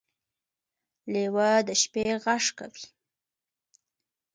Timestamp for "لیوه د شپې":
1.11-2.05